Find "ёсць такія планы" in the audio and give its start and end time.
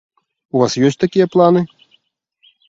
0.87-1.61